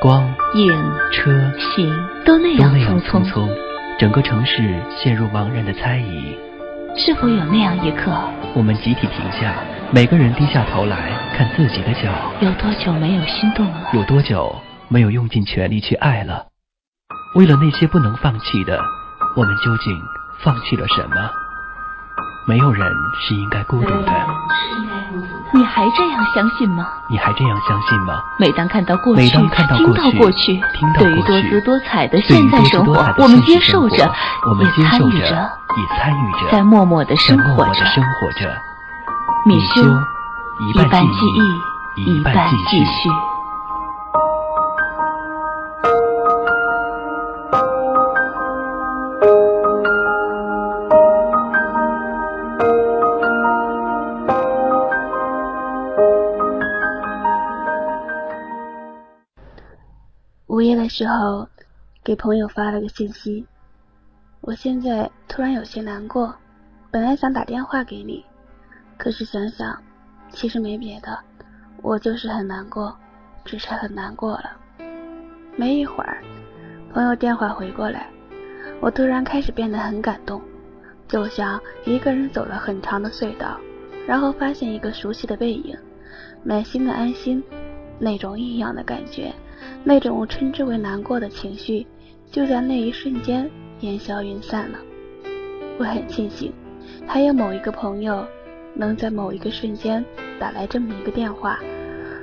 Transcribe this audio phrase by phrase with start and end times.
[0.00, 0.72] 光、影、
[1.12, 1.30] 车、
[1.76, 1.90] 行，
[2.24, 3.48] 都那样匆匆匆，
[3.98, 6.36] 整个城市陷入茫然的猜疑。
[6.96, 8.12] 是否有那样一刻，
[8.54, 9.54] 我们集体停下，
[9.92, 12.10] 每个人低下头来看自己的脚？
[12.40, 13.90] 有多久没有心动了？
[13.92, 14.54] 有多久
[14.88, 16.46] 没有用尽全力去爱了？
[17.36, 18.80] 为了那些不能放弃的，
[19.36, 19.96] 我们究竟
[20.40, 21.30] 放弃了什么？
[22.44, 22.84] 没有人
[23.20, 24.12] 是应该孤独的。
[25.54, 26.86] 你还这样相信吗？
[27.08, 28.20] 你还这样相信吗？
[28.38, 30.60] 每当看到过去，每当看到听到过去，
[30.98, 37.84] 对于多姿多彩的现在生活，我们接受着，也参与着，也参与着，在默默的生活着。
[39.44, 39.82] 米修，
[40.58, 41.26] 一半记
[41.96, 42.34] 忆，一半
[42.68, 43.31] 继续。
[60.52, 61.48] 午夜的时候，
[62.04, 63.46] 给朋友发了个信息。
[64.42, 66.34] 我现在突然有些难过，
[66.90, 68.22] 本来想打电话给你，
[68.98, 69.82] 可是想想，
[70.30, 71.18] 其实没别的，
[71.80, 72.94] 我就是很难过，
[73.46, 74.50] 只是很难过了。
[75.56, 76.22] 没一会儿，
[76.92, 78.10] 朋友电话回过来，
[78.78, 80.38] 我突然开始变得很感动，
[81.08, 83.58] 就像一个人走了很长的隧道，
[84.06, 85.74] 然后发现一个熟悉的背影，
[86.44, 87.42] 满心的安心，
[87.98, 89.32] 那种异样的感觉。
[89.84, 91.86] 那种称之为难过的情绪，
[92.30, 94.78] 就在那一瞬间烟消云散了。
[95.78, 96.52] 我很庆幸，
[97.06, 98.26] 还有某一个朋友，
[98.74, 100.04] 能在某一个瞬间
[100.38, 101.58] 打来这么一个电话，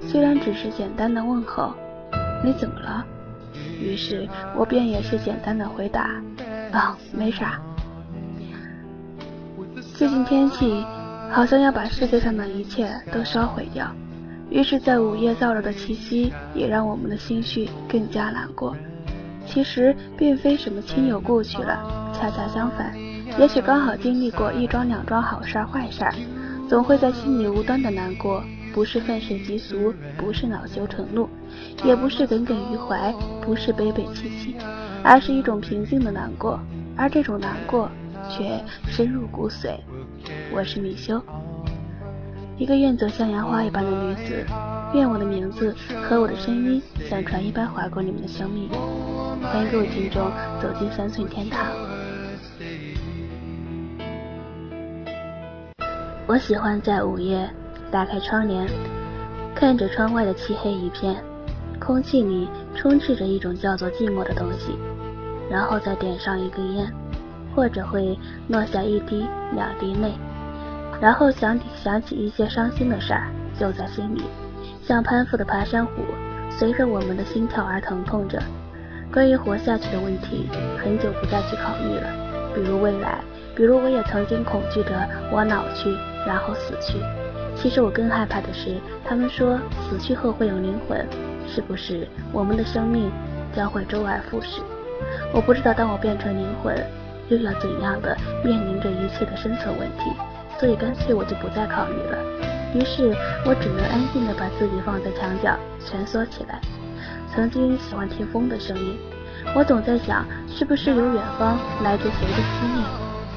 [0.00, 1.74] 虽然只是简单的问候
[2.44, 3.04] ：“你怎么了？”
[3.80, 6.22] 于是我便也是简单的回答
[6.72, 7.60] ：“啊，没啥。”
[9.94, 10.84] 最近天气
[11.30, 13.86] 好像要把世界上的一切都烧毁掉。
[14.52, 18.76] 于是，在午夜燥热的气息，也让我们的心绪更加难过。
[19.46, 22.94] 其实，并非什么亲友故去了，恰恰相反，
[23.38, 26.12] 也许刚好经历过一桩两桩好事坏事儿，
[26.68, 28.44] 总会在心里无端的难过。
[28.74, 31.26] 不是愤世嫉俗，不是恼羞成怒，
[31.82, 33.10] 也不是耿耿于怀，
[33.40, 34.56] 不是悲悲戚戚，
[35.02, 36.60] 而是一种平静的难过。
[36.94, 37.90] 而这种难过，
[38.30, 39.76] 却深入骨髓。
[40.54, 41.22] 我是米修。
[42.58, 44.44] 一个愿走向阳花一般的女子，
[44.92, 48.68] 愿我的名字和我的声音像船一般划过你们的生命。
[49.42, 50.30] 欢迎各位听众
[50.60, 51.66] 走进三寸天堂。
[56.26, 57.48] 我喜欢在午夜
[57.90, 58.66] 打开窗帘，
[59.54, 61.16] 看着窗外的漆黑一片，
[61.80, 62.46] 空气里
[62.76, 64.76] 充斥着一种叫做寂寞的东西，
[65.50, 66.86] 然后再点上一根烟，
[67.56, 68.16] 或者会
[68.48, 70.12] 落下一滴两滴泪。
[71.02, 73.26] 然后想起想起一些伤心的事儿，
[73.58, 74.22] 就在心里，
[74.84, 75.90] 像攀附的爬山虎，
[76.48, 78.40] 随着我们的心跳而疼痛着。
[79.12, 80.48] 关于活下去的问题，
[80.78, 82.06] 很久不再去考虑了。
[82.54, 83.18] 比如未来，
[83.56, 84.90] 比如我也曾经恐惧着
[85.32, 85.92] 我老去，
[86.24, 87.00] 然后死去。
[87.56, 89.58] 其实我更害怕的是，他们说
[89.90, 91.04] 死去后会有灵魂，
[91.48, 93.10] 是不是我们的生命
[93.52, 94.62] 将会周而复始？
[95.34, 96.72] 我不知道，当我变成灵魂，
[97.28, 100.12] 又要怎样的面临着一切的生存问题？
[100.62, 102.16] 所以干脆我就不再考虑了。
[102.72, 103.12] 于是
[103.44, 106.60] 我只能安静地把自己放在墙角，蜷缩起来。
[107.34, 108.96] 曾经喜欢听风的声音，
[109.56, 112.86] 我总在想，是不是有远方来自谁的思念？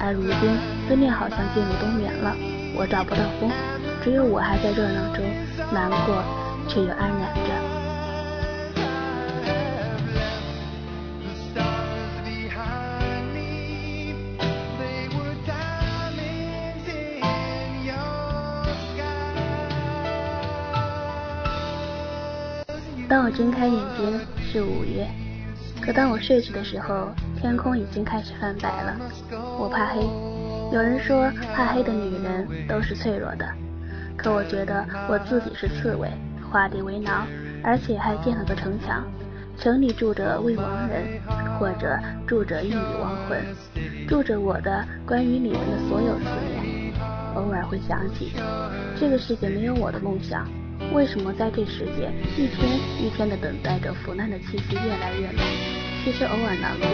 [0.00, 0.50] 而如今
[0.88, 2.34] 思念好像进入冬眠了，
[2.76, 3.48] 我找不到风，
[4.02, 5.24] 只有我还在热闹中，
[5.70, 6.24] 难过
[6.66, 7.81] 却又安然着。
[23.34, 25.08] 睁开眼睛是午夜，
[25.80, 27.08] 可当我睡去的时候，
[27.40, 28.96] 天空已经开始泛白了。
[29.58, 30.02] 我怕黑，
[30.70, 33.48] 有人说怕黑的女人都是脆弱的，
[34.16, 36.10] 可我觉得我自己是刺猬，
[36.50, 37.24] 画地为牢，
[37.64, 39.02] 而且还建了个城墙，
[39.58, 41.18] 城里住着未亡人，
[41.58, 43.40] 或者住着一缕亡魂，
[44.06, 46.92] 住着我的关于你们的所有思念。
[47.34, 48.32] 偶尔会想起，
[49.00, 50.46] 这个世界没有我的梦想。
[50.92, 55.40] 为什么在这世界一天一天的等待着腐烂的气息越来越浓？
[56.04, 56.86] 其实偶尔难过，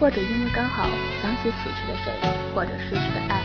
[0.00, 0.88] 或者因为刚好
[1.20, 2.12] 想起死去的谁，
[2.54, 3.44] 或者失去的爱，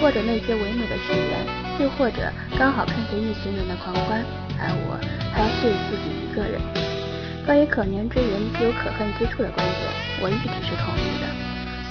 [0.00, 1.42] 或者那些唯美的誓言，
[1.80, 4.22] 又或者刚好看见一群人的狂欢，
[4.62, 4.94] 而我
[5.34, 6.60] 还是自己一个人。
[7.44, 9.90] 关于可怜之人必有可恨之处的观点，
[10.22, 11.26] 我一直是同意的。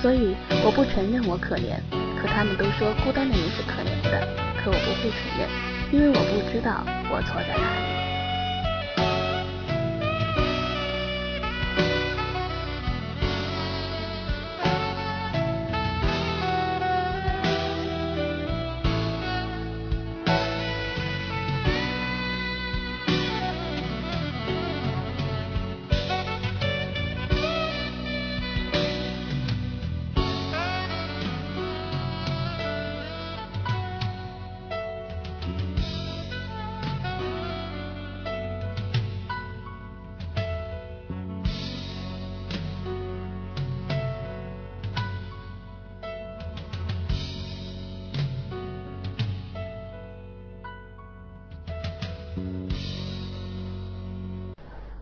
[0.01, 1.75] 所以我不承认我可怜，
[2.15, 4.23] 可他们都说孤单的人是可怜的，
[4.63, 5.76] 可我不会承认。
[5.91, 8.06] 因为我不知道我错在哪里。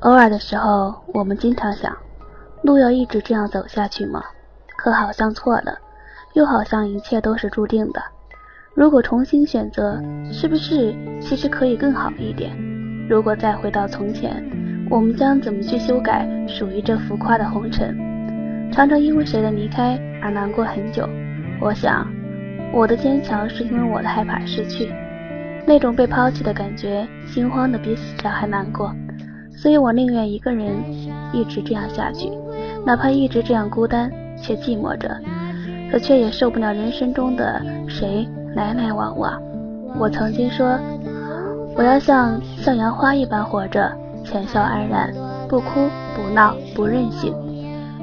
[0.06, 1.92] 偶尔的时候，我们经常想，
[2.62, 4.24] 路要一直这样走下去吗？
[4.78, 5.80] 可好像错了，
[6.34, 8.00] 又好像一切都是注定的。
[8.76, 10.00] 如果重新选择，
[10.32, 12.56] 是不是其实可以更好一点？
[13.10, 14.48] 如果再回到从前，
[14.92, 17.98] 我们将怎么去修改属于这浮夸的红尘？
[18.72, 21.10] 常常因为谁的离开而难过很久。
[21.60, 22.08] 我想，
[22.72, 24.94] 我的坚强是因为我的害怕失去，
[25.66, 28.94] 那种被抛弃的感觉，心慌的比死掉还难过。
[29.56, 30.76] 所以我宁愿一个人
[31.34, 32.32] 一直这样下去，
[32.86, 34.12] 哪怕一直这样孤单
[34.42, 35.18] 却寂寞着，
[35.92, 39.42] 可却也受不了人生中的谁来来往往。
[39.98, 40.78] 我曾经说，
[41.76, 43.92] 我要像向阳花一般活着，
[44.24, 45.14] 浅笑安然，
[45.48, 47.34] 不哭不闹不任性。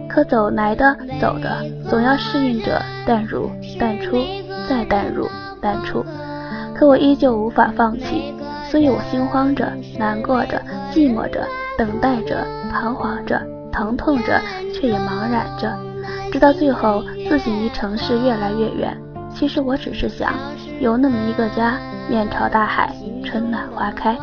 [0.09, 4.17] 可走来的走的，总要适应着淡入淡出
[4.69, 5.27] 再淡入
[5.61, 6.05] 淡出。
[6.75, 8.35] 可我依旧无法放弃。
[8.71, 10.59] 所以我心慌着，难过着，
[10.93, 11.47] 寂寞着，
[11.79, 13.41] 等待着，彷徨着，
[13.73, 14.39] 疼痛着，
[14.75, 15.75] 却也茫然着，
[16.31, 18.97] 直到最后，自己离城市越来越远。
[19.35, 20.35] 其实我只是想
[20.81, 21.79] 有那么一个家，
[22.11, 22.95] 面朝大海，
[23.25, 24.17] 春暖花开。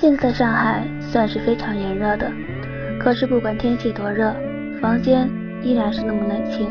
[0.00, 0.82] 现在上海
[1.12, 2.30] 算是非常炎热的，
[3.00, 4.34] 可是不管天气多热，
[4.80, 5.28] 房间
[5.62, 6.68] 依然是那么冷清。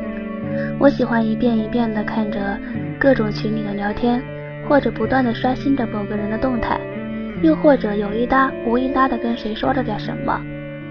[0.79, 2.57] 我喜欢一遍一遍地看着
[2.99, 4.21] 各种群里的聊天，
[4.67, 6.79] 或者不断地刷新着某个人的动态，
[7.41, 10.39] 又或者有一搭无一搭地跟谁说了点什么，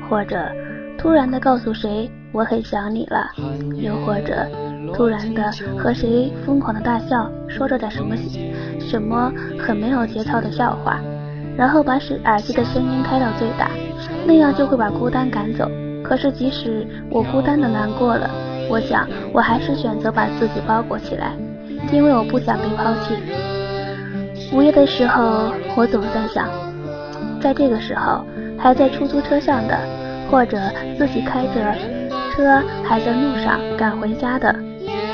[0.09, 0.39] 或者
[0.99, 3.27] 突然地告诉谁我很想你了，
[3.75, 4.47] 又或者
[4.95, 8.15] 突然的和谁疯狂的大笑，说着点什么
[8.79, 11.01] 什么很没有节操的笑话。
[11.57, 13.71] 然后把耳耳机的声音开到最大，
[14.27, 15.67] 那样就会把孤单赶走。
[16.07, 18.31] 可是即使我孤单的难过了，
[18.71, 21.33] 我想我还是选择把自己包裹起来，
[21.93, 23.17] 因为我不想被抛弃。
[24.53, 26.49] 午夜的时候，我总在想，
[27.41, 28.25] 在这个时候
[28.57, 29.77] 还在出租车上的，
[30.31, 30.57] 或者
[30.97, 31.75] 自己开着
[32.33, 34.55] 车还在路上赶回家的，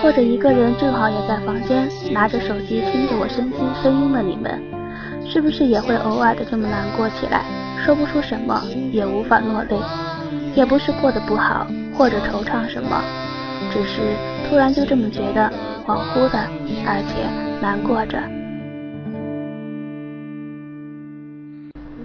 [0.02, 4.60] 或者一个人正好也在房间拿着手机听着我声音声音的你们。
[5.24, 7.44] 是不是也会偶尔的这么难过起来，
[7.82, 8.60] 说不出什么，
[8.92, 9.76] 也无法落泪，
[10.54, 11.66] 也不是过得不好，
[11.96, 13.02] 或者惆怅什么，
[13.72, 14.00] 只是
[14.48, 15.50] 突然就这么觉得
[15.86, 16.38] 恍惚的，
[16.86, 17.26] 而且
[17.60, 18.18] 难过着。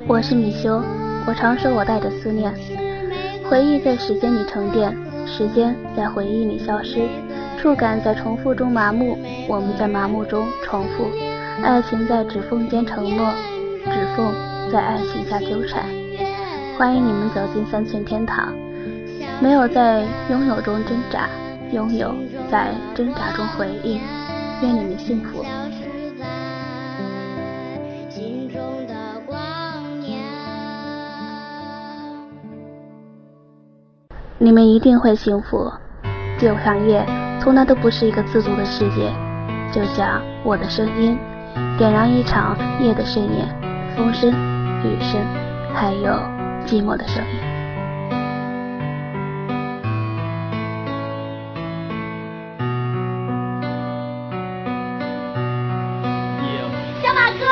[0.08, 0.82] 我是米修，
[1.28, 2.54] 我常说我带着思念，
[3.50, 4.96] 回忆在时间里沉淀，
[5.26, 7.02] 时间在回忆里消失，
[7.58, 9.18] 触感在重复中麻木，
[9.50, 11.10] 我们在麻木中重复。
[11.62, 13.34] 爱情在指缝间承诺，
[13.84, 14.32] 指缝
[14.72, 15.84] 在爱情下纠缠。
[16.78, 18.54] 欢迎你们走进三寸天堂，
[19.42, 21.28] 没有在拥有中挣扎，
[21.72, 22.14] 拥有
[22.52, 24.00] 在挣扎中回应。
[24.62, 25.44] 愿你们幸福。
[34.38, 35.74] 你们一定会幸福。
[36.38, 37.04] 就像夜，
[37.42, 39.12] 从来都不是一个自足的世界，
[39.72, 41.18] 就像我的声音。
[41.76, 43.48] 点燃一场夜的盛宴，
[43.96, 44.30] 风声、
[44.84, 45.20] 雨声，
[45.74, 46.16] 还有
[46.68, 47.40] 寂寞的声音。
[57.02, 57.46] 小马哥，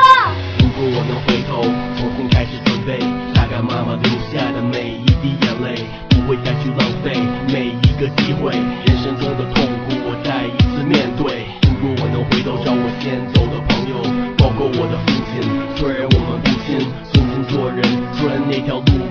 [0.60, 1.62] 如果我能回头，
[1.96, 3.00] 重新开始准备，
[3.32, 7.16] 擦干妈妈留下的每一滴眼泪，不会再去浪费
[7.48, 8.52] 每一个机会。
[8.52, 11.46] 人生中的痛苦，我再一次面对。
[11.80, 13.96] 如果我能回头，找我先走的朋友。
[14.36, 15.40] 包括我的父亲，
[15.76, 16.78] 虽然我们不亲，
[17.12, 17.82] 重新做人，
[18.12, 19.05] 虽然那条路，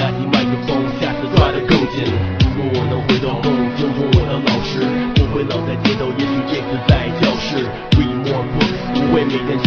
[0.00, 2.08] 拿起麦克风，下次抓得更紧。
[2.40, 4.80] 如果我能回到梦尊重我的老师，
[5.14, 7.68] 不会老在街头，也许这次在教室。
[8.00, 9.60] Read more books，不会每天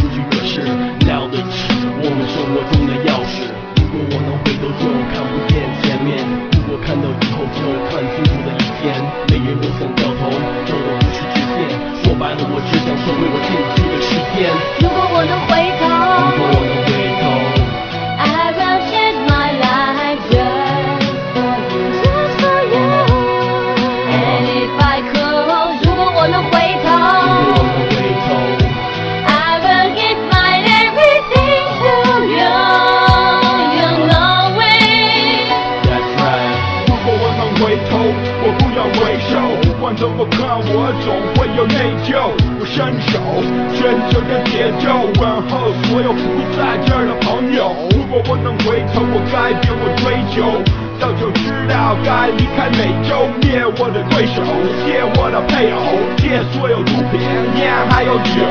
[40.03, 42.27] 怎么看我总会有内疚，
[42.59, 43.23] 我伸手
[43.71, 47.73] 牵着的节奏，问候所有不在这儿的朋友。
[47.95, 50.61] 如果我能回头，我改变我追求。
[50.99, 54.43] 早就知道该离开美洲，灭我的对手，
[54.83, 57.21] 借我的配偶，借所有毒品、
[57.61, 58.43] 烟还有酒。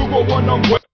[0.00, 0.78] 如果我能回。